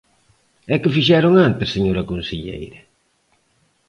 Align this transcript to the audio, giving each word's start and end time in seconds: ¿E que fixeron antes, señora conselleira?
¿E 0.73 0.75
que 0.81 0.93
fixeron 0.97 1.33
antes, 1.47 1.73
señora 1.75 2.07
conselleira? 2.11 2.81